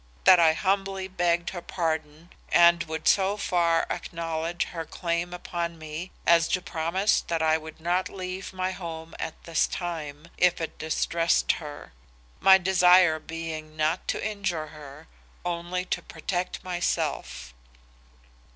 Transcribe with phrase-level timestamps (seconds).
[0.23, 6.09] That I humbly begged her pardon and would so far acknowledge her claim upon me
[6.25, 10.79] as to promise that I would not leave my home at this time, if it
[10.79, 11.93] distressed her;
[12.39, 15.07] my desire being not to injure her,
[15.45, 17.53] only to protect myself.